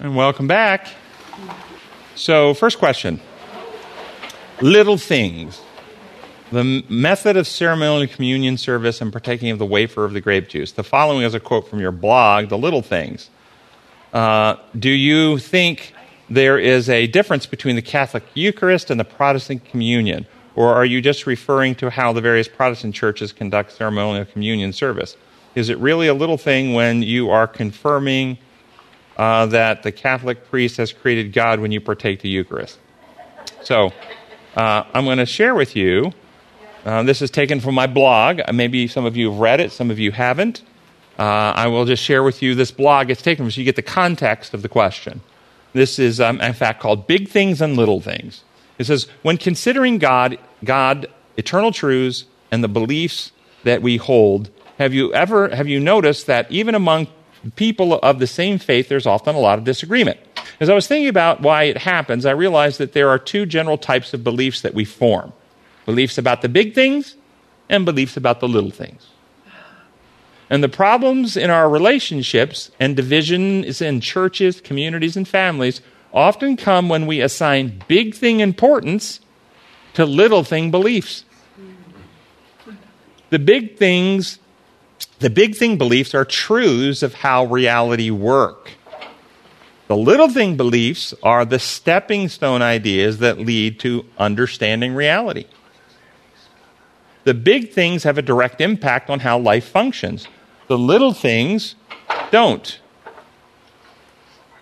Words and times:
And 0.00 0.16
welcome 0.16 0.48
back. 0.48 0.88
So, 2.16 2.52
first 2.52 2.78
question 2.78 3.20
Little 4.60 4.98
things. 4.98 5.60
The 6.50 6.84
method 6.88 7.36
of 7.36 7.46
ceremonial 7.46 8.12
communion 8.12 8.56
service 8.58 9.00
and 9.00 9.12
partaking 9.12 9.50
of 9.50 9.60
the 9.60 9.66
wafer 9.66 10.04
of 10.04 10.12
the 10.12 10.20
grape 10.20 10.48
juice. 10.48 10.72
The 10.72 10.82
following 10.82 11.22
is 11.22 11.32
a 11.34 11.40
quote 11.40 11.68
from 11.68 11.78
your 11.78 11.92
blog, 11.92 12.48
The 12.48 12.58
Little 12.58 12.82
Things. 12.82 13.30
Uh, 14.12 14.56
do 14.76 14.90
you 14.90 15.38
think 15.38 15.94
there 16.28 16.58
is 16.58 16.88
a 16.88 17.06
difference 17.06 17.46
between 17.46 17.76
the 17.76 17.82
Catholic 17.82 18.24
Eucharist 18.34 18.90
and 18.90 18.98
the 18.98 19.04
Protestant 19.04 19.64
communion? 19.64 20.26
Or 20.56 20.74
are 20.74 20.84
you 20.84 21.00
just 21.00 21.24
referring 21.24 21.76
to 21.76 21.90
how 21.90 22.12
the 22.12 22.20
various 22.20 22.48
Protestant 22.48 22.96
churches 22.96 23.32
conduct 23.32 23.72
ceremonial 23.72 24.24
communion 24.24 24.72
service? 24.72 25.16
Is 25.54 25.68
it 25.68 25.78
really 25.78 26.08
a 26.08 26.14
little 26.14 26.38
thing 26.38 26.74
when 26.74 27.02
you 27.02 27.30
are 27.30 27.46
confirming 27.46 28.38
uh, 29.16 29.46
that 29.46 29.82
the 29.82 29.92
Catholic 29.92 30.48
priest 30.50 30.76
has 30.76 30.92
created 30.92 31.32
God 31.32 31.60
when 31.60 31.72
you 31.72 31.80
partake 31.80 32.20
the 32.20 32.28
Eucharist? 32.28 32.78
So, 33.62 33.92
uh, 34.56 34.84
I'm 34.92 35.04
going 35.04 35.18
to 35.18 35.26
share 35.26 35.54
with 35.54 35.74
you. 35.74 36.12
Uh, 36.84 37.02
this 37.02 37.22
is 37.22 37.30
taken 37.30 37.60
from 37.60 37.74
my 37.74 37.86
blog. 37.86 38.40
Maybe 38.52 38.86
some 38.86 39.04
of 39.04 39.16
you 39.16 39.30
have 39.30 39.40
read 39.40 39.60
it, 39.60 39.72
some 39.72 39.90
of 39.90 39.98
you 39.98 40.12
haven't. 40.12 40.62
Uh, 41.18 41.52
I 41.54 41.68
will 41.68 41.84
just 41.84 42.02
share 42.02 42.22
with 42.22 42.42
you 42.42 42.54
this 42.54 42.70
blog. 42.70 43.10
It's 43.10 43.22
taken 43.22 43.50
so 43.50 43.60
you 43.60 43.64
get 43.64 43.76
the 43.76 43.82
context 43.82 44.52
of 44.52 44.62
the 44.62 44.68
question. 44.68 45.20
This 45.72 45.98
is, 45.98 46.20
um, 46.20 46.40
in 46.40 46.52
fact, 46.52 46.80
called 46.80 47.06
Big 47.06 47.28
Things 47.28 47.60
and 47.60 47.76
Little 47.76 48.00
Things. 48.00 48.42
It 48.78 48.84
says, 48.84 49.08
when 49.22 49.36
considering 49.36 49.98
God, 49.98 50.38
God, 50.64 51.06
eternal 51.36 51.72
truths, 51.72 52.24
and 52.50 52.62
the 52.62 52.68
beliefs 52.68 53.32
that 53.64 53.82
we 53.82 53.96
hold, 53.96 54.50
have 54.78 54.94
you 54.94 55.12
ever 55.12 55.48
have 55.54 55.66
you 55.66 55.80
noticed 55.80 56.26
that 56.26 56.50
even 56.50 56.74
among 56.74 57.08
people 57.56 57.98
of 58.00 58.18
the 58.18 58.26
same 58.26 58.58
faith, 58.58 58.88
there's 58.88 59.06
often 59.06 59.34
a 59.34 59.40
lot 59.40 59.58
of 59.58 59.64
disagreement? 59.64 60.18
As 60.60 60.70
I 60.70 60.74
was 60.74 60.86
thinking 60.86 61.08
about 61.08 61.40
why 61.40 61.64
it 61.64 61.78
happens, 61.78 62.26
I 62.26 62.32
realized 62.32 62.78
that 62.78 62.92
there 62.92 63.08
are 63.08 63.18
two 63.18 63.46
general 63.46 63.78
types 63.78 64.14
of 64.14 64.22
beliefs 64.24 64.60
that 64.62 64.74
we 64.74 64.84
form 64.84 65.32
beliefs 65.84 66.16
about 66.16 66.42
the 66.42 66.48
big 66.48 66.74
things 66.74 67.16
and 67.68 67.84
beliefs 67.84 68.16
about 68.16 68.40
the 68.40 68.48
little 68.48 68.70
things. 68.70 69.08
And 70.50 70.62
the 70.62 70.68
problems 70.68 71.36
in 71.36 71.50
our 71.50 71.68
relationships 71.68 72.70
and 72.78 72.96
divisions 72.96 73.80
in 73.80 74.00
churches, 74.00 74.60
communities, 74.60 75.16
and 75.16 75.26
families 75.26 75.80
often 76.12 76.56
come 76.56 76.88
when 76.88 77.06
we 77.06 77.20
assign 77.20 77.82
big 77.88 78.14
thing 78.14 78.40
importance 78.40 79.20
to 79.94 80.04
little 80.04 80.44
thing 80.44 80.70
beliefs. 80.70 81.24
The 83.30 83.38
big 83.38 83.76
things, 83.78 84.38
the 85.18 85.30
big 85.30 85.54
thing 85.54 85.78
beliefs 85.78 86.14
are 86.14 86.24
truths 86.24 87.02
of 87.02 87.14
how 87.14 87.44
reality 87.46 88.10
work. 88.10 88.72
The 89.86 89.96
little 89.96 90.28
thing 90.28 90.56
beliefs 90.56 91.14
are 91.22 91.44
the 91.44 91.58
stepping 91.58 92.28
stone 92.28 92.62
ideas 92.62 93.18
that 93.18 93.38
lead 93.38 93.78
to 93.80 94.04
understanding 94.18 94.94
reality. 94.94 95.46
The 97.24 97.34
big 97.34 97.72
things 97.72 98.02
have 98.04 98.18
a 98.18 98.22
direct 98.22 98.60
impact 98.60 99.10
on 99.10 99.20
how 99.20 99.38
life 99.38 99.66
functions. 99.68 100.26
The 100.68 100.78
little 100.78 101.12
things 101.12 101.74
don't. 102.30 102.80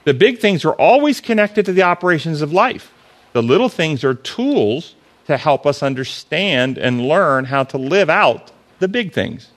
The 0.05 0.15
big 0.15 0.39
things 0.39 0.65
are 0.65 0.75
always 0.75 1.21
connected 1.21 1.65
to 1.67 1.73
the 1.73 1.83
operations 1.83 2.43
of 2.43 2.53
life. 2.53 2.93
The 3.33 3.43
little 3.43 3.69
things 3.69 4.05
are 4.05 4.15
tools 4.15 4.95
to 5.27 5.37
help 5.37 5.67
us 5.67 5.83
understand 5.83 6.79
and 6.79 7.07
learn 7.07 7.47
how 7.47 7.65
to 7.65 7.79
live 7.79 8.11
out 8.11 8.51
the 8.81 8.89
big 8.89 9.13
things. 9.13 9.49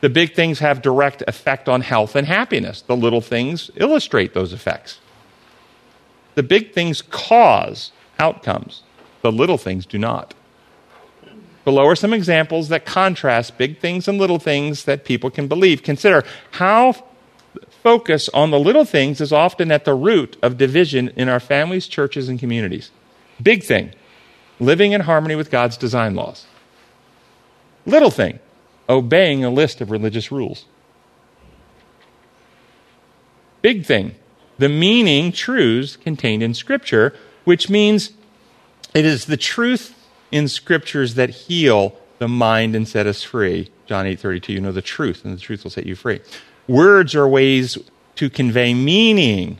The 0.00 0.08
big 0.08 0.34
things 0.34 0.60
have 0.60 0.82
direct 0.82 1.22
effect 1.26 1.68
on 1.68 1.82
health 1.82 2.16
and 2.16 2.26
happiness. 2.26 2.82
The 2.82 2.96
little 2.96 3.20
things 3.20 3.70
illustrate 3.76 4.34
those 4.34 4.52
effects. 4.52 4.98
The 6.34 6.42
big 6.42 6.72
things 6.72 7.02
cause 7.02 7.92
outcomes. 8.18 8.82
The 9.22 9.32
little 9.32 9.58
things 9.58 9.84
do 9.84 9.98
not. 9.98 10.34
Below 11.64 11.86
are 11.86 11.96
some 11.96 12.14
examples 12.14 12.68
that 12.68 12.86
contrast 12.86 13.58
big 13.58 13.78
things 13.78 14.08
and 14.08 14.18
little 14.18 14.38
things 14.38 14.84
that 14.84 15.04
people 15.04 15.30
can 15.30 15.46
believe. 15.46 15.82
Consider 15.82 16.24
how 16.52 16.94
focus 17.82 18.28
on 18.30 18.50
the 18.50 18.58
little 18.58 18.84
things 18.84 19.20
is 19.20 19.32
often 19.32 19.70
at 19.70 19.84
the 19.84 19.94
root 19.94 20.36
of 20.42 20.56
division 20.56 21.08
in 21.16 21.28
our 21.28 21.40
families, 21.40 21.86
churches, 21.86 22.28
and 22.28 22.38
communities. 22.38 22.90
Big 23.42 23.62
thing, 23.62 23.92
living 24.58 24.92
in 24.92 25.02
harmony 25.02 25.34
with 25.34 25.50
God's 25.50 25.76
design 25.76 26.14
laws. 26.14 26.46
Little 27.86 28.10
thing, 28.10 28.38
obeying 28.90 29.44
a 29.44 29.50
list 29.50 29.80
of 29.80 29.90
religious 29.90 30.30
rules. 30.30 30.66
Big 33.62 33.86
thing, 33.86 34.14
the 34.58 34.68
meaning 34.68 35.32
truths 35.32 35.96
contained 35.96 36.42
in 36.42 36.54
Scripture, 36.54 37.14
which 37.44 37.70
means 37.70 38.10
it 38.94 39.04
is 39.04 39.26
the 39.26 39.36
truth 39.36 39.94
in 40.32 40.48
Scriptures 40.48 41.14
that 41.14 41.30
heal 41.30 41.96
the 42.18 42.28
mind 42.28 42.74
and 42.74 42.86
set 42.86 43.06
us 43.06 43.22
free. 43.22 43.70
John 43.86 44.06
8 44.06 44.18
32, 44.18 44.52
you 44.52 44.60
know 44.60 44.72
the 44.72 44.82
truth, 44.82 45.24
and 45.24 45.36
the 45.36 45.40
truth 45.40 45.64
will 45.64 45.70
set 45.70 45.86
you 45.86 45.94
free. 45.94 46.20
Words 46.68 47.14
are 47.14 47.26
ways 47.28 47.78
to 48.16 48.30
convey 48.30 48.74
meaning. 48.74 49.58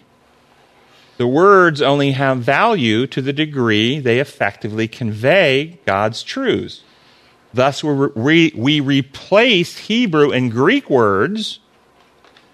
The 1.17 1.27
words 1.27 1.83
only 1.83 2.13
have 2.13 2.39
value 2.39 3.07
to 3.09 3.21
the 3.21 3.33
degree 3.33 3.99
they 3.99 4.21
effectively 4.21 4.89
convey 4.89 5.79
God's 5.85 6.23
truths. 6.23 6.83
Thus, 7.53 7.83
we, 7.83 8.53
we 8.55 8.81
replace 8.81 9.77
Hebrew 9.77 10.31
and 10.31 10.53
Greek 10.53 10.89
words 10.89 11.59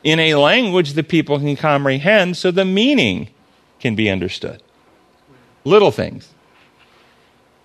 in 0.03 0.19
a 0.19 0.37
language 0.37 0.95
that 0.95 1.09
people 1.09 1.39
can 1.39 1.57
comprehend 1.57 2.37
so 2.37 2.51
the 2.51 2.65
meaning 2.65 3.29
can 3.81 3.95
be 3.95 4.09
understood. 4.09 4.63
Little 5.65 5.91
things. 5.91 6.33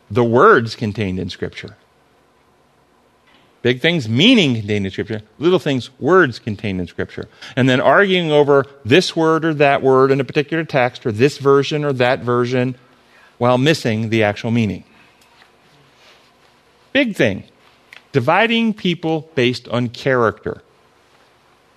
The 0.10 0.24
words 0.24 0.76
contained 0.76 1.20
in 1.20 1.30
Scripture. 1.30 1.78
Big 3.62 3.80
things, 3.80 4.10
meaning 4.10 4.56
contained 4.56 4.86
in 4.86 4.92
Scripture. 4.92 5.22
Little 5.38 5.60
things, 5.60 5.92
words 6.00 6.40
contained 6.40 6.82
in 6.82 6.88
Scripture. 6.88 7.30
And 7.56 7.70
then 7.70 7.80
arguing 7.80 8.32
over 8.32 8.66
this 8.84 9.16
word 9.16 9.46
or 9.46 9.54
that 9.54 9.82
word 9.82 10.12
in 10.12 10.20
a 10.20 10.24
particular 10.24 10.66
text 10.66 11.06
or 11.06 11.12
this 11.12 11.38
version 11.38 11.86
or 11.86 11.94
that 11.94 12.22
version 12.22 12.76
while 13.38 13.58
missing 13.58 14.10
the 14.10 14.24
actual 14.24 14.52
meaning. 14.52 14.84
Big 16.94 17.16
thing. 17.16 17.44
Dividing 18.12 18.74
people 18.74 19.30
based 19.36 19.68
on 19.70 19.90
character. 19.90 20.62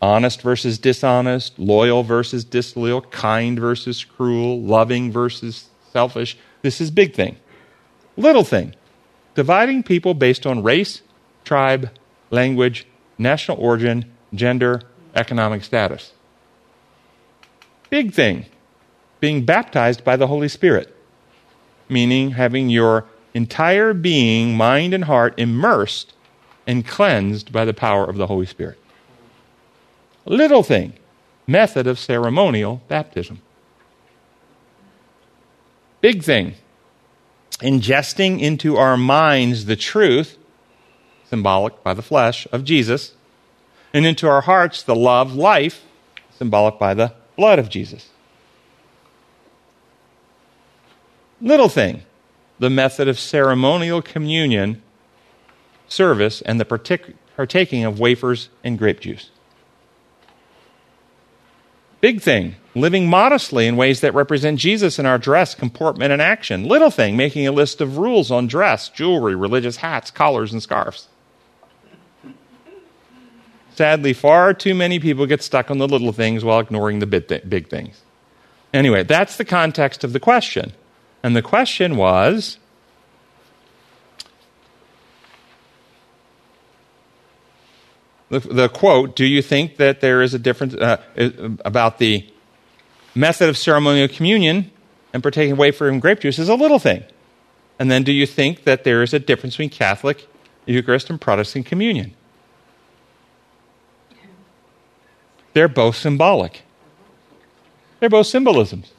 Honest 0.03 0.43
versus 0.43 0.79
dishonest, 0.79 1.59
loyal 1.59 2.03
versus 2.03 2.45
disloyal, 2.45 3.01
kind 3.03 3.59
versus 3.59 4.05
cruel, 4.05 4.61
loving 4.61 5.11
versus 5.11 5.69
selfish. 5.93 6.37
This 6.63 6.81
is 6.81 6.91
big 6.91 7.15
thing. 7.15 7.37
Little 8.17 8.45
thing. 8.45 8.75
Dividing 9.35 9.83
people 9.83 10.15
based 10.15 10.47
on 10.47 10.63
race, 10.63 11.03
tribe, 11.45 11.91
language, 12.31 12.87
national 13.19 13.59
origin, 13.59 14.13
gender, 14.35 14.83
economic 15.15 15.65
status. 15.65 16.13
Big 17.91 18.13
thing. 18.13 18.47
Being 19.21 19.45
baptized 19.45 20.05
by 20.05 20.17
the 20.17 20.27
Holy 20.27 20.49
Spirit, 20.49 20.95
meaning 21.89 22.33
having 22.33 22.69
your 22.69 23.07
entire 23.35 23.93
being, 23.93 24.57
mind, 24.57 24.95
and 24.95 25.05
heart 25.05 25.35
immersed 25.39 26.15
and 26.67 26.87
cleansed 26.87 27.53
by 27.53 27.65
the 27.65 27.75
power 27.75 28.05
of 28.05 28.17
the 28.17 28.29
Holy 28.29 28.47
Spirit. 28.47 28.79
Little 30.25 30.63
thing, 30.63 30.95
method 31.47 31.87
of 31.87 31.99
ceremonial 31.99 32.81
baptism. 32.89 33.43
Big 36.01 36.23
thing, 36.23 36.55
ingesting 37.61 38.41
into 38.41 38.77
our 38.77 38.97
minds 38.97 39.67
the 39.67 39.77
truth, 39.77 40.39
symbolic 41.29 41.83
by 41.83 41.93
the 41.93 42.03
flesh, 42.03 42.47
of 42.53 42.65
Jesus, 42.65 43.15
and 43.93 44.07
into 44.07 44.29
our 44.29 44.43
hearts 44.43 44.83
the 44.83 44.95
love, 44.95 45.35
life, 45.35 45.85
symbolic 46.37 46.79
by 46.79 46.95
the 46.95 47.13
blood 47.37 47.59
of 47.59 47.69
Jesus. 47.69 48.09
Little 51.41 51.69
thing, 51.69 52.03
the 52.59 52.71
method 52.71 53.09
of 53.09 53.19
ceremonial 53.19 54.01
communion 54.03 54.83
service 55.89 56.41
and 56.43 56.61
the 56.61 56.65
partic- 56.65 57.15
partaking 57.37 57.85
of 57.85 57.99
wafers 57.99 58.49
and 58.63 58.79
grape 58.79 59.01
juice. 59.01 59.31
Big 62.01 62.21
thing, 62.21 62.57
living 62.75 63.09
modestly 63.09 63.67
in 63.67 63.77
ways 63.77 64.01
that 64.01 64.13
represent 64.15 64.59
Jesus 64.59 64.99
in 64.99 65.07
our 65.07 65.17
dress, 65.17 65.55
comportment, 65.55 66.13
and 66.13 66.21
action. 66.21 66.65
Little 66.65 66.91
thing, 66.91 67.17
making 67.17 67.47
a 67.47 67.53
list 67.53 67.81
of 67.81 67.97
rules 67.97 68.31
on 68.31 68.47
dress, 68.47 68.91
jewelry, 68.91 69.35
religious 69.35 69.77
hats, 69.77 70.11
collars, 70.11 70.53
and 70.53 70.63
scarves. 70.63 71.09
Sadly, 73.75 74.13
far 74.13 74.53
too 74.55 74.75
many 74.75 75.01
people 75.01 75.27
get 75.27 75.43
stuck 75.43 75.71
on 75.71 75.79
the 75.79 75.89
little 75.89 76.13
things 76.13 76.45
while 76.45 76.61
ignoring 76.61 76.99
the 76.99 77.07
big 77.07 77.69
things. 77.69 78.03
Anyway, 78.73 79.03
that's 79.03 79.37
the 79.37 79.45
context 79.45 80.05
of 80.05 80.13
the 80.13 80.21
question. 80.21 80.73
And 81.25 81.35
the 81.35 81.43
question 81.43 81.97
was 81.97 82.59
the, 88.29 88.41
the 88.41 88.69
quote 88.69 89.17
Do 89.17 89.25
you 89.25 89.41
think 89.41 89.79
that 89.79 90.03
there 90.03 90.21
is 90.21 90.35
a 90.35 90.39
difference 90.39 90.75
uh, 90.75 91.03
about 91.65 91.99
the 91.99 92.31
method 93.15 93.49
of 93.49 93.57
ceremonial 93.57 94.07
communion 94.07 94.71
and 95.15 95.23
partaking 95.23 95.57
wafer 95.57 95.89
and 95.89 96.03
grape 96.03 96.21
juice 96.21 96.39
is 96.39 96.49
a 96.51 96.55
little 96.55 96.79
thing. 96.79 97.05
And 97.79 97.91
then 97.91 98.03
do 98.03 98.13
you 98.13 98.27
think 98.27 98.65
that 98.65 98.85
there 98.85 99.03
is 99.03 99.15
a 99.15 99.19
difference 99.19 99.55
between 99.55 99.71
Catholic 99.71 100.29
Eucharist 100.67 101.09
and 101.09 101.21
Protestant 101.21 101.65
communion? 101.65 102.15
They're 105.55 105.69
both 105.69 105.97
symbolic. 105.97 106.63
They're 108.01 108.11
both 108.11 108.27
symbolisms. 108.27 108.94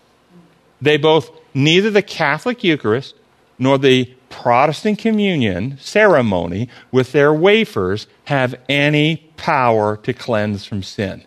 They 0.85 0.97
both, 0.97 1.31
neither 1.55 1.89
the 1.89 2.03
Catholic 2.03 2.63
Eucharist 2.63 3.15
nor 3.57 3.79
the 3.79 4.05
Protestant 4.29 4.99
communion 4.99 5.79
ceremony 5.79 6.69
with 6.91 7.11
their 7.11 7.33
wafers 7.33 8.05
have 8.25 8.53
any 8.69 9.17
power 9.35 9.97
to 9.97 10.13
cleanse 10.13 10.63
from 10.63 10.83
sin. 10.83 11.23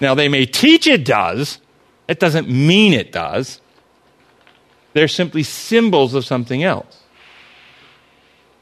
Now, 0.00 0.14
they 0.14 0.28
may 0.28 0.46
teach 0.46 0.86
it 0.86 1.04
does, 1.04 1.58
it 2.06 2.20
doesn't 2.20 2.48
mean 2.48 2.92
it 2.92 3.10
does. 3.10 3.60
They're 4.92 5.08
simply 5.08 5.42
symbols 5.42 6.14
of 6.14 6.24
something 6.24 6.62
else. 6.62 7.00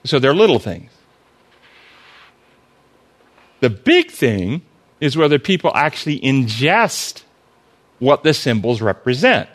So 0.05 0.19
they're 0.19 0.33
little 0.33 0.59
things. 0.59 0.91
The 3.61 3.69
big 3.69 4.11
thing 4.11 4.63
is 5.01 5.19
whether 5.19 5.39
people 5.39 5.71
actually 5.75 6.19
ingest 6.21 7.25
what 8.03 8.25
the 8.25 8.35
symbols 8.35 8.83
represent. 8.83 9.49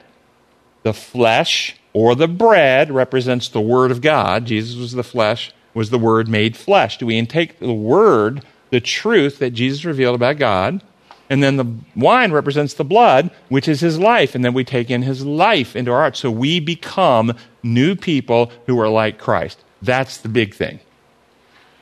The 0.83 0.93
flesh 0.93 1.75
or 1.91 2.15
the 2.15 2.29
bread 2.29 2.89
represents 2.89 3.49
the 3.49 3.59
Word 3.59 3.91
of 3.91 3.99
God. 3.99 4.45
Jesus 4.45 4.77
was 4.77 4.93
the 4.93 5.03
flesh, 5.03 5.51
was 5.73 5.89
the 5.89 5.99
Word 5.99 6.29
made 6.29 6.55
flesh. 6.55 6.97
Do 6.97 7.07
we 7.07 7.17
intake 7.17 7.59
the 7.59 7.73
Word, 7.73 8.45
the 8.69 8.79
truth 8.79 9.39
that 9.39 9.51
Jesus 9.51 9.83
revealed 9.83 10.15
about 10.15 10.37
God? 10.37 10.81
And 11.29 11.43
then 11.43 11.57
the 11.57 11.75
wine 11.93 12.31
represents 12.31 12.73
the 12.73 12.85
blood, 12.85 13.31
which 13.49 13.67
is 13.67 13.81
his 13.81 13.99
life. 13.99 14.33
And 14.33 14.45
then 14.45 14.53
we 14.53 14.63
take 14.63 14.89
in 14.89 15.01
his 15.01 15.25
life 15.25 15.75
into 15.75 15.91
our 15.91 15.99
hearts. 15.99 16.19
So 16.19 16.31
we 16.31 16.61
become 16.61 17.35
new 17.63 17.97
people 17.97 18.49
who 18.65 18.79
are 18.79 18.87
like 18.87 19.19
Christ. 19.19 19.61
That's 19.81 20.19
the 20.19 20.29
big 20.29 20.53
thing. 20.53 20.79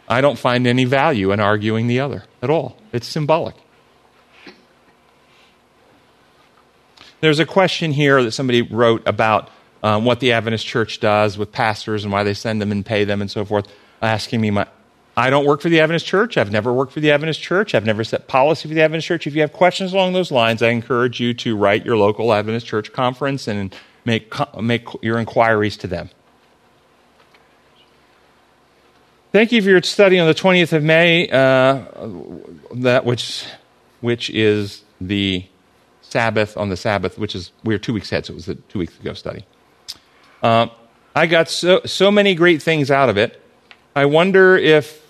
I 0.09 0.19
don't 0.19 0.39
find 0.39 0.65
any 0.65 0.85
value 0.85 1.31
in 1.31 1.39
arguing 1.39 1.85
the 1.85 1.99
other 1.99 2.23
at 2.41 2.49
all. 2.49 2.75
It's 2.91 3.07
symbolic. 3.07 3.53
There's 7.21 7.39
a 7.39 7.45
question 7.45 7.91
here 7.91 8.21
that 8.23 8.31
somebody 8.31 8.61
wrote 8.61 9.07
about 9.07 9.49
um, 9.83 10.05
what 10.05 10.19
the 10.19 10.31
Adventist 10.33 10.65
church 10.65 10.99
does 10.99 11.37
with 11.37 11.51
pastors 11.51 12.03
and 12.03 12.11
why 12.11 12.23
they 12.23 12.33
send 12.33 12.61
them 12.61 12.71
and 12.71 12.85
pay 12.85 13.03
them 13.03 13.21
and 13.21 13.29
so 13.29 13.45
forth, 13.45 13.67
asking 14.01 14.41
me 14.41 14.51
my, 14.51 14.67
I 15.17 15.29
don't 15.29 15.45
work 15.45 15.61
for 15.61 15.69
the 15.69 15.79
Adventist 15.79 16.05
Church. 16.05 16.37
I've 16.37 16.51
never 16.51 16.73
worked 16.73 16.91
for 16.91 16.99
the 16.99 17.11
Adventist 17.11 17.41
Church. 17.41 17.73
I've 17.73 17.85
never 17.85 18.03
set 18.03 18.27
policy 18.27 18.67
for 18.67 18.73
the 18.73 18.81
Adventist 18.81 19.07
Church. 19.07 19.27
If 19.27 19.35
you 19.35 19.41
have 19.41 19.53
questions 19.53 19.93
along 19.93 20.13
those 20.13 20.31
lines, 20.31 20.61
I 20.61 20.69
encourage 20.69 21.19
you 21.19 21.33
to 21.35 21.55
write 21.55 21.85
your 21.85 21.97
local 21.97 22.33
Adventist 22.33 22.65
Church 22.65 22.91
conference 22.91 23.47
and 23.47 23.73
make, 24.03 24.33
make 24.61 24.87
your 25.01 25.19
inquiries 25.19 25.77
to 25.77 25.87
them. 25.87 26.09
Thank 29.31 29.51
you 29.51 29.61
for 29.61 29.69
your 29.69 29.81
study 29.83 30.19
on 30.19 30.27
the 30.27 30.33
20th 30.33 30.73
of 30.73 30.83
May, 30.83 31.29
uh, 31.29 31.83
that 32.75 33.05
which, 33.05 33.45
which 34.01 34.29
is 34.29 34.83
the 34.99 35.45
Sabbath 36.15 36.55
on 36.55 36.69
the 36.69 36.77
Sabbath, 36.77 37.17
which 37.17 37.35
is, 37.35 37.51
we 37.65 37.75
are 37.75 37.77
two 37.77 37.91
weeks 37.91 38.09
ahead, 38.09 38.25
so 38.25 38.31
it 38.31 38.35
was 38.35 38.47
a 38.47 38.55
two 38.55 38.79
weeks 38.79 38.97
ago 39.01 39.13
study. 39.13 39.45
Uh, 40.41 40.67
I 41.13 41.25
got 41.25 41.49
so, 41.49 41.81
so 41.83 42.09
many 42.09 42.35
great 42.35 42.61
things 42.61 42.89
out 42.89 43.09
of 43.09 43.17
it. 43.17 43.41
I 43.97 44.05
wonder 44.05 44.55
if 44.55 45.05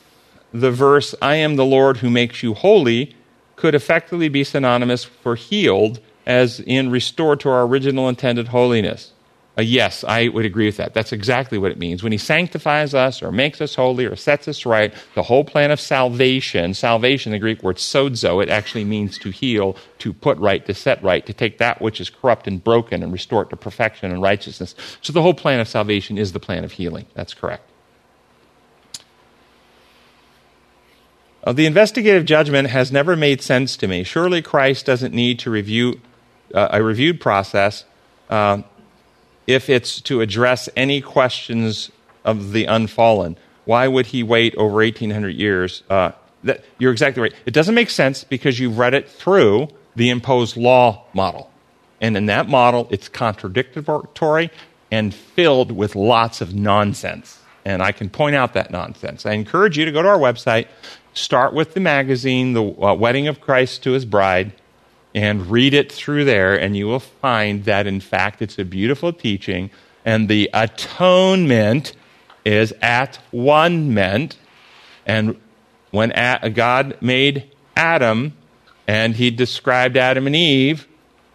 the 0.51 0.71
verse, 0.71 1.13
I 1.21 1.35
am 1.35 1.57
the 1.57 1.65
Lord 1.65 1.97
who 1.97 2.09
makes 2.09 2.41
you 2.41 2.55
holy, 2.55 3.15
could 3.55 3.75
effectively 3.75 4.29
be 4.29 4.43
synonymous 4.43 5.03
for 5.03 5.35
healed 5.35 5.99
as 6.25 6.59
in 6.61 6.89
restored 6.89 7.39
to 7.41 7.49
our 7.49 7.67
original 7.67 8.09
intended 8.09 8.47
holiness. 8.47 9.11
Yes, 9.57 10.03
I 10.03 10.27
would 10.27 10.43
agree 10.43 10.65
with 10.65 10.77
that. 10.77 10.93
That's 10.93 11.13
exactly 11.13 11.57
what 11.57 11.71
it 11.71 11.79
means. 11.79 12.03
When 12.03 12.11
He 12.11 12.17
sanctifies 12.17 12.93
us 12.93 13.23
or 13.23 13.31
makes 13.31 13.61
us 13.61 13.75
holy 13.75 14.05
or 14.05 14.15
sets 14.17 14.49
us 14.49 14.65
right, 14.65 14.93
the 15.13 15.23
whole 15.23 15.45
plan 15.45 15.71
of 15.71 15.79
salvation, 15.79 16.73
salvation, 16.73 17.31
the 17.31 17.39
Greek 17.39 17.63
word 17.63 17.77
sozo, 17.77 18.43
it 18.43 18.49
actually 18.49 18.83
means 18.83 19.17
to 19.19 19.29
heal, 19.29 19.77
to 19.99 20.11
put 20.11 20.37
right, 20.39 20.65
to 20.65 20.73
set 20.73 21.01
right, 21.01 21.25
to 21.25 21.33
take 21.33 21.57
that 21.59 21.81
which 21.81 22.01
is 22.01 22.09
corrupt 22.09 22.47
and 22.47 22.61
broken 22.61 23.01
and 23.01 23.13
restore 23.13 23.43
it 23.43 23.49
to 23.49 23.55
perfection 23.55 24.11
and 24.11 24.21
righteousness. 24.21 24.75
So 25.01 25.13
the 25.13 25.21
whole 25.21 25.33
plan 25.33 25.61
of 25.61 25.69
salvation 25.69 26.17
is 26.17 26.33
the 26.33 26.39
plan 26.39 26.65
of 26.65 26.73
healing. 26.73 27.05
That's 27.13 27.33
correct. 27.33 27.69
Uh, 31.45 31.53
the 31.53 31.65
investigative 31.65 32.25
judgment 32.25 32.69
has 32.69 32.91
never 32.91 33.15
made 33.15 33.41
sense 33.41 33.77
to 33.77 33.87
me. 33.87 34.03
Surely 34.03 34.41
Christ 34.41 34.85
doesn't 34.85 35.13
need 35.13 35.39
to 35.39 35.49
review 35.49 36.01
uh, 36.53 36.69
a 36.71 36.83
reviewed 36.83 37.21
process 37.21 37.85
uh, 38.29 38.63
if 39.47 39.69
it's 39.69 40.01
to 40.01 40.21
address 40.21 40.69
any 40.75 41.01
questions 41.01 41.91
of 42.23 42.51
the 42.51 42.65
unfallen. 42.65 43.37
Why 43.65 43.87
would 43.87 44.07
he 44.07 44.23
wait 44.23 44.55
over 44.55 44.75
1800 44.75 45.29
years? 45.29 45.83
Uh, 45.89 46.11
that, 46.43 46.63
you're 46.77 46.91
exactly 46.91 47.21
right. 47.21 47.33
It 47.45 47.53
doesn't 47.53 47.75
make 47.75 47.89
sense 47.89 48.23
because 48.23 48.59
you've 48.59 48.77
read 48.77 48.93
it 48.93 49.09
through 49.09 49.69
the 49.95 50.09
imposed 50.09 50.57
law 50.57 51.05
model. 51.13 51.51
And 52.01 52.17
in 52.17 52.27
that 52.27 52.47
model, 52.49 52.87
it's 52.91 53.07
contradictory 53.07 54.51
and 54.91 55.13
filled 55.13 55.71
with 55.71 55.95
lots 55.95 56.41
of 56.41 56.53
nonsense. 56.53 57.39
And 57.63 57.81
I 57.81 57.91
can 57.91 58.09
point 58.09 58.35
out 58.35 58.53
that 58.53 58.69
nonsense. 58.69 59.25
I 59.25 59.31
encourage 59.31 59.77
you 59.77 59.85
to 59.85 59.91
go 59.91 60.01
to 60.03 60.07
our 60.07 60.19
website, 60.19 60.67
start 61.13 61.53
with 61.53 61.73
the 61.73 61.79
magazine, 61.79 62.53
The 62.53 62.63
uh, 62.63 62.93
Wedding 62.93 63.27
of 63.27 63.41
Christ 63.41 63.81
to 63.83 63.91
His 63.91 64.05
Bride, 64.05 64.53
and 65.15 65.49
read 65.49 65.73
it 65.73 65.89
through 65.89 66.25
there, 66.25 66.59
and 66.59 66.75
you 66.75 66.85
will 66.87 66.99
find 66.99 67.63
that, 67.63 67.87
in 67.87 68.01
fact, 68.01 68.41
it's 68.41 68.59
a 68.59 68.65
beautiful 68.65 69.13
teaching, 69.13 69.71
and 70.03 70.27
the 70.27 70.49
atonement 70.53 71.93
is 72.43 72.73
at 72.81 73.17
one 73.31 73.93
meant. 73.93 74.37
And 75.05 75.39
when 75.91 76.11
God 76.53 76.97
made 76.99 77.49
Adam, 77.77 78.33
and 78.87 79.15
he 79.15 79.31
described 79.31 79.95
Adam 79.95 80.27
and 80.27 80.35
Eve, 80.35 80.85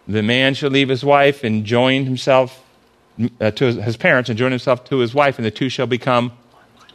the 0.06 0.22
man 0.22 0.52
shall 0.52 0.70
leave 0.70 0.90
his 0.90 1.02
wife 1.02 1.42
and 1.42 1.64
join 1.64 2.04
himself 2.04 2.62
uh, 3.40 3.50
to 3.50 3.64
his, 3.64 3.76
his 3.76 3.96
parents 3.96 4.28
and 4.28 4.38
join 4.38 4.50
himself 4.50 4.84
to 4.84 4.98
his 4.98 5.14
wife, 5.14 5.38
and 5.38 5.46
the 5.46 5.50
two 5.50 5.70
shall 5.70 5.86
become 5.86 6.32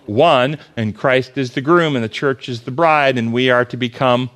one, 0.06 0.60
and 0.78 0.96
Christ 0.96 1.36
is 1.36 1.54
the 1.54 1.62
groom, 1.62 1.96
and 1.96 2.06
the 2.06 2.10
church 2.10 2.48
is 2.48 2.62
the 2.62 2.72
bride, 2.72 3.18
and 3.18 3.34
we 3.34 3.50
are 3.50 3.66
to 3.66 3.76
become 3.76 4.30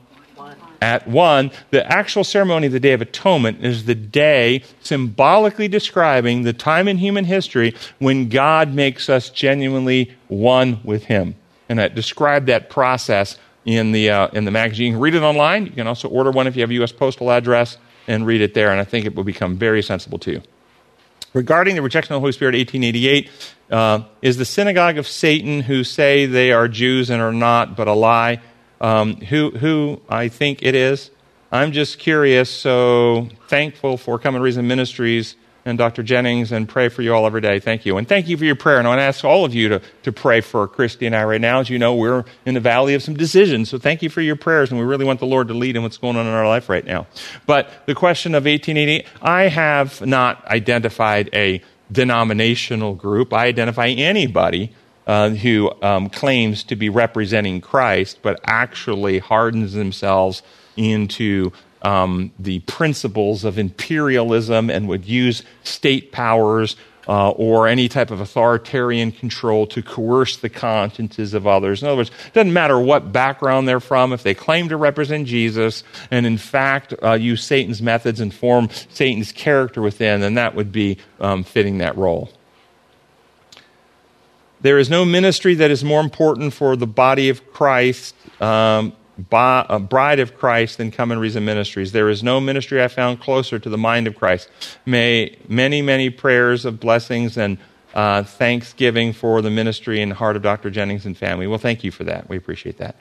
at 0.81 1.07
one. 1.07 1.51
The 1.71 1.85
actual 1.91 2.23
ceremony 2.23 2.67
of 2.67 2.73
the 2.73 2.79
Day 2.79 2.93
of 2.93 3.01
Atonement 3.01 3.63
is 3.63 3.85
the 3.85 3.95
day 3.95 4.63
symbolically 4.81 5.67
describing 5.67 6.43
the 6.43 6.53
time 6.53 6.87
in 6.87 6.97
human 6.97 7.25
history 7.25 7.75
when 7.99 8.29
God 8.29 8.73
makes 8.73 9.09
us 9.09 9.29
genuinely 9.29 10.15
one 10.27 10.79
with 10.83 11.05
Him. 11.05 11.35
And 11.67 11.79
I 11.79 11.87
described 11.87 12.47
that 12.47 12.69
process 12.69 13.37
in 13.65 13.91
the, 13.91 14.09
uh, 14.09 14.27
in 14.29 14.45
the 14.45 14.51
magazine. 14.51 14.87
You 14.87 14.93
can 14.93 15.01
read 15.01 15.15
it 15.15 15.21
online. 15.21 15.65
You 15.65 15.71
can 15.71 15.87
also 15.87 16.09
order 16.09 16.31
one 16.31 16.47
if 16.47 16.55
you 16.55 16.61
have 16.61 16.71
a 16.71 16.75
U.S. 16.75 16.91
postal 16.91 17.31
address 17.31 17.77
and 18.07 18.25
read 18.25 18.41
it 18.41 18.53
there, 18.55 18.71
and 18.71 18.79
I 18.79 18.85
think 18.85 19.05
it 19.05 19.15
will 19.15 19.23
become 19.23 19.55
very 19.57 19.83
sensible 19.83 20.17
to 20.19 20.31
you. 20.31 20.41
Regarding 21.33 21.75
the 21.75 21.83
rejection 21.83 22.13
of 22.13 22.17
the 22.17 22.21
Holy 22.21 22.31
Spirit, 22.31 22.55
1888, 22.55 23.29
uh, 23.69 24.03
is 24.23 24.37
the 24.37 24.45
synagogue 24.45 24.97
of 24.97 25.07
Satan 25.07 25.61
who 25.61 25.83
say 25.83 26.25
they 26.25 26.51
are 26.51 26.67
Jews 26.67 27.11
and 27.11 27.21
are 27.21 27.31
not, 27.31 27.77
but 27.77 27.87
a 27.87 27.93
lie 27.93 28.41
um, 28.81 29.15
who, 29.15 29.51
who 29.51 30.01
I 30.09 30.27
think 30.27 30.63
it 30.63 30.75
is. 30.75 31.11
I'm 31.51 31.71
just 31.71 31.97
curious, 31.99 32.49
so 32.49 33.27
thankful 33.47 33.97
for 33.97 34.19
Come 34.19 34.35
and 34.35 34.43
Reason 34.43 34.67
Ministries 34.67 35.35
and 35.65 35.77
Dr. 35.77 36.03
Jennings 36.03 36.51
and 36.51 36.67
pray 36.67 36.89
for 36.89 37.01
you 37.01 37.13
all 37.13 37.25
every 37.25 37.41
day. 37.41 37.59
Thank 37.59 37.85
you. 37.85 37.97
And 37.97 38.07
thank 38.07 38.27
you 38.27 38.37
for 38.37 38.45
your 38.45 38.55
prayer. 38.55 38.77
And 38.77 38.87
I 38.87 38.91
want 38.91 38.99
to 38.99 39.03
ask 39.03 39.23
all 39.23 39.45
of 39.45 39.53
you 39.53 39.69
to, 39.69 39.81
to 40.03 40.11
pray 40.11 40.41
for 40.41 40.67
Christy 40.67 41.05
and 41.05 41.15
I 41.15 41.23
right 41.23 41.41
now. 41.41 41.59
As 41.59 41.69
you 41.69 41.79
know, 41.79 41.95
we're 41.95 42.25
in 42.45 42.53
the 42.53 42.59
valley 42.59 42.93
of 42.93 43.03
some 43.03 43.15
decisions. 43.15 43.69
So 43.69 43.77
thank 43.77 44.01
you 44.01 44.09
for 44.09 44.21
your 44.21 44.35
prayers. 44.35 44.71
And 44.71 44.79
we 44.79 44.85
really 44.85 45.05
want 45.05 45.19
the 45.19 45.25
Lord 45.25 45.47
to 45.49 45.53
lead 45.53 45.75
in 45.75 45.83
what's 45.83 45.97
going 45.97 46.15
on 46.15 46.25
in 46.25 46.33
our 46.33 46.47
life 46.47 46.69
right 46.69 46.85
now. 46.85 47.07
But 47.45 47.85
the 47.85 47.95
question 47.95 48.35
of 48.35 48.45
1880, 48.45 49.07
I 49.21 49.43
have 49.43 50.05
not 50.05 50.45
identified 50.47 51.29
a 51.33 51.61
denominational 51.91 52.95
group. 52.95 53.33
I 53.33 53.47
identify 53.47 53.87
anybody 53.87 54.73
uh, 55.09 55.31
who 55.31 55.71
um, 55.81 56.07
claims 56.07 56.63
to 56.63 56.75
be 56.75 56.87
representing 56.87 57.61
Christ, 57.61 58.19
but 58.21 58.39
actually 58.43 59.17
hardens 59.17 59.73
themselves 59.73 60.43
into 60.77 61.51
um, 61.81 62.31
the 62.37 62.59
principles 62.59 63.43
of 63.43 63.57
imperialism 63.57 64.69
and 64.69 64.87
would 64.87 65.05
use 65.05 65.41
state 65.63 66.11
powers 66.11 66.75
uh, 67.07 67.31
or 67.31 67.67
any 67.67 67.89
type 67.89 68.11
of 68.11 68.21
authoritarian 68.21 69.11
control 69.11 69.65
to 69.65 69.81
coerce 69.81 70.37
the 70.37 70.49
consciences 70.49 71.33
of 71.33 71.47
others. 71.47 71.81
In 71.81 71.87
other 71.87 71.97
words, 71.97 72.11
it 72.27 72.33
doesn't 72.33 72.53
matter 72.53 72.79
what 72.79 73.11
background 73.11 73.67
they're 73.67 73.79
from, 73.79 74.13
if 74.13 74.21
they 74.21 74.35
claim 74.35 74.69
to 74.69 74.77
represent 74.77 75.25
Jesus 75.25 75.83
and 76.11 76.27
in 76.27 76.37
fact 76.37 76.93
uh, 77.01 77.13
use 77.13 77.43
Satan's 77.43 77.81
methods 77.81 78.19
and 78.19 78.31
form 78.31 78.69
Satan's 78.89 79.31
character 79.31 79.81
within, 79.81 80.21
then 80.21 80.35
that 80.35 80.53
would 80.53 80.71
be 80.71 80.99
um, 81.19 81.43
fitting 81.43 81.79
that 81.79 81.97
role. 81.97 82.29
There 84.61 84.77
is 84.77 84.89
no 84.89 85.05
ministry 85.05 85.55
that 85.55 85.71
is 85.71 85.83
more 85.83 86.01
important 86.01 86.53
for 86.53 86.75
the 86.75 86.87
body 86.87 87.29
of 87.29 87.53
Christ 87.53 88.15
um, 88.41 88.93
bride 89.27 90.19
of 90.19 90.37
Christ 90.37 90.77
than 90.77 90.91
Come 90.91 91.11
and 91.11 91.19
Reason 91.19 91.43
Ministries. 91.43 91.91
There 91.91 92.09
is 92.09 92.23
no 92.23 92.39
ministry 92.39 92.81
I 92.81 92.87
found 92.87 93.19
closer 93.19 93.59
to 93.59 93.69
the 93.69 93.77
mind 93.77 94.07
of 94.07 94.15
Christ. 94.15 94.49
May 94.85 95.37
many, 95.47 95.81
many 95.81 96.09
prayers 96.09 96.65
of 96.65 96.79
blessings 96.79 97.37
and 97.37 97.57
uh, 97.93 98.23
thanksgiving 98.23 99.13
for 99.13 99.41
the 99.41 99.49
ministry 99.49 100.01
and 100.01 100.13
heart 100.13 100.35
of 100.35 100.41
Dr. 100.41 100.69
Jennings 100.69 101.05
and 101.05 101.17
family. 101.17 101.47
Well, 101.47 101.57
thank 101.57 101.83
you 101.83 101.91
for 101.91 102.03
that. 102.05 102.29
We 102.29 102.37
appreciate 102.37 102.77
that. 102.77 102.95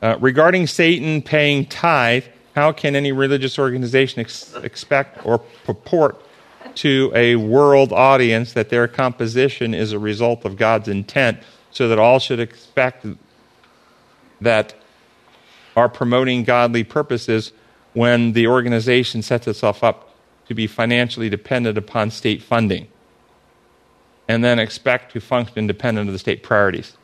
Uh, 0.00 0.16
regarding 0.20 0.66
Satan 0.66 1.22
paying 1.22 1.66
tithe, 1.66 2.24
how 2.54 2.70
can 2.72 2.94
any 2.94 3.10
religious 3.10 3.58
organization 3.58 4.20
ex- 4.20 4.54
expect 4.62 5.24
or 5.26 5.38
purport 5.38 6.20
to 6.76 7.12
a 7.14 7.36
world 7.36 7.92
audience 7.92 8.52
that 8.52 8.68
their 8.68 8.88
composition 8.88 9.74
is 9.74 9.92
a 9.92 9.98
result 9.98 10.44
of 10.44 10.56
God's 10.56 10.88
intent 10.88 11.38
so 11.70 11.88
that 11.88 11.98
all 11.98 12.18
should 12.18 12.40
expect 12.40 13.06
that 14.40 14.74
are 15.76 15.88
promoting 15.88 16.44
godly 16.44 16.84
purposes 16.84 17.52
when 17.92 18.32
the 18.32 18.46
organization 18.46 19.22
sets 19.22 19.46
itself 19.46 19.82
up 19.82 20.14
to 20.46 20.54
be 20.54 20.66
financially 20.66 21.28
dependent 21.28 21.76
upon 21.76 22.10
state 22.10 22.42
funding 22.42 22.88
and 24.28 24.44
then 24.44 24.58
expect 24.58 25.12
to 25.12 25.20
function 25.20 25.58
independent 25.58 26.08
of 26.08 26.12
the 26.12 26.18
state 26.18 26.42
priorities. 26.42 26.96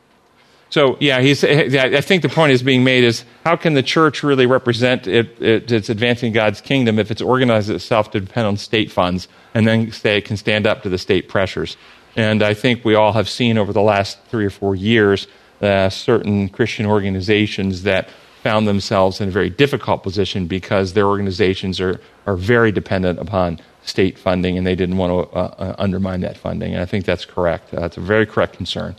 So, 0.71 0.97
yeah, 0.99 1.21
he's, 1.21 1.45
I 1.45 2.01
think 2.01 2.23
the 2.23 2.29
point 2.29 2.53
is 2.53 2.63
being 2.63 2.83
made 2.83 3.05
is 3.05 3.25
how 3.45 3.55
can 3.55 3.75
the 3.75 3.83
church 3.83 4.25
really 4.25 4.47
represent 4.47 5.07
it, 5.07 5.41
it, 5.41 5.71
its 5.71 5.89
advancing 5.89 6.33
God's 6.33 6.61
kingdom 6.61 6.99
if 6.99 7.11
it's 7.13 7.23
organized 7.23 7.71
itself 7.71 8.11
to 8.13 8.21
depend 8.21 8.47
on 8.47 8.57
state 8.57 8.91
funds 8.91 9.29
and 9.55 9.69
then 9.69 9.93
say 9.93 10.19
it 10.19 10.25
can 10.25 10.37
stand 10.37 10.67
up 10.67 10.83
to 10.83 10.89
the 10.89 10.99
state 10.99 11.29
pressures? 11.29 11.77
And 12.17 12.43
I 12.43 12.55
think 12.55 12.85
we 12.85 12.95
all 12.95 13.13
have 13.13 13.29
seen 13.29 13.57
over 13.57 13.73
the 13.73 13.83
last 13.83 14.19
three 14.29 14.45
or 14.45 14.51
four 14.51 14.75
years 14.75 15.29
uh, 15.61 15.89
certain 15.91 16.49
Christian 16.49 16.87
organizations 16.87 17.85
that 17.85 18.09
found 18.43 18.69
themselves 18.69 19.21
in 19.21 19.29
a 19.29 19.33
very 19.33 19.51
difficult 19.51 20.03
position 20.03 20.47
because 20.47 20.93
their 20.93 21.07
organizations 21.07 21.81
are, 21.81 22.01
are 22.27 22.37
very 22.37 22.71
dependent 22.71 23.19
upon 23.19 23.59
state 23.85 24.19
funding 24.19 24.59
and 24.59 24.67
they 24.67 24.75
didn't 24.75 24.97
want 24.97 25.11
to 25.11 25.37
uh, 25.37 25.55
uh, 25.59 25.75
undermine 25.79 26.21
that 26.21 26.37
funding. 26.37 26.75
And 26.75 26.83
I 26.83 26.85
think 26.85 27.05
that's 27.05 27.25
correct. 27.25 27.73
Uh, 27.73 27.81
that's 27.81 27.97
a 27.97 28.01
very 28.01 28.27
correct 28.27 28.57
concern. 28.57 28.97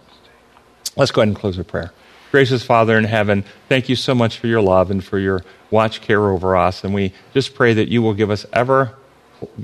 Let's 0.96 1.12
go 1.12 1.22
ahead 1.22 1.30
and 1.30 1.38
close 1.38 1.58
with 1.58 1.68
prayer. 1.68 1.92
Gracious 2.32 2.64
Father 2.64 2.98
in 2.98 3.06
heaven, 3.06 3.46
thank 3.70 3.88
you 3.88 3.96
so 3.96 4.14
much 4.14 4.38
for 4.38 4.48
your 4.48 4.62
love 4.62 4.92
and 4.92 5.04
for 5.04 5.20
your 5.20 5.42
watch 5.72 6.02
care 6.02 6.30
over 6.30 6.56
us. 6.56 6.84
And 6.84 6.94
we 6.94 7.14
just 7.34 7.56
pray 7.56 7.74
that 7.74 7.88
you 7.88 8.02
will 8.02 8.14
give 8.14 8.30
us 8.30 8.46
ever 8.52 8.96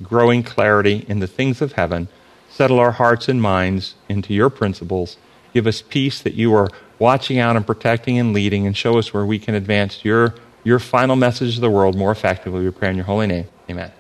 growing 0.04 0.44
clarity 0.44 1.06
in 1.08 1.20
the 1.20 1.28
things 1.28 1.62
of 1.62 1.74
heaven, 1.74 2.08
settle 2.50 2.80
our 2.80 2.92
hearts 2.92 3.28
and 3.28 3.42
minds 3.42 3.96
into 4.10 4.34
your 4.34 4.50
principles, 4.50 5.18
give 5.54 5.68
us 5.68 5.82
peace 5.82 6.22
that 6.22 6.34
you 6.34 6.54
are 6.54 6.70
watching 7.00 7.40
out 7.40 7.56
and 7.56 7.66
protecting 7.66 8.20
and 8.20 8.34
leading, 8.34 8.68
and 8.68 8.78
show 8.78 8.98
us 8.98 9.14
where 9.14 9.26
we 9.26 9.40
can 9.40 9.56
advance 9.56 10.06
your, 10.06 10.36
your 10.64 10.80
final 10.80 11.16
message 11.16 11.56
to 11.56 11.62
the 11.62 11.70
world 11.70 11.98
more 11.98 12.12
effectively. 12.12 12.64
We 12.64 12.72
pray 12.72 12.90
in 12.90 12.96
your 12.96 13.06
holy 13.06 13.28
name. 13.28 13.48
Amen. 13.70 13.92